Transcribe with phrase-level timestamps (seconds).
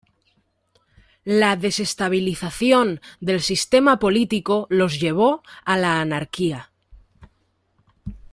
[1.41, 6.71] La desestabilización del sistema político los llevó a la anarquía.